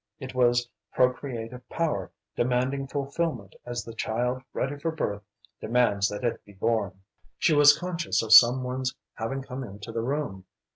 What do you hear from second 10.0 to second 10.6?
room.